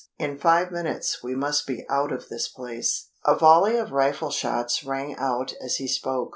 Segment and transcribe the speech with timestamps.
[0.17, 4.83] In five minutes we must be out of this place." A volley of rifle shots
[4.83, 6.29] rang out as he spoke.